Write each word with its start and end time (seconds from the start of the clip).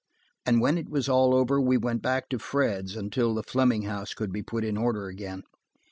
And 0.47 0.61
when 0.61 0.79
it 0.79 0.89
was 0.89 1.07
all 1.07 1.35
over, 1.35 1.61
we 1.61 1.77
went 1.77 2.01
back 2.01 2.27
to 2.29 2.39
Fred's 2.39 2.95
until 2.95 3.35
the 3.35 3.43
Fleming 3.43 3.83
house 3.83 4.15
could 4.15 4.31
be 4.31 4.41
put 4.41 4.63
into 4.65 4.81
order 4.81 5.05
again. 5.05 5.43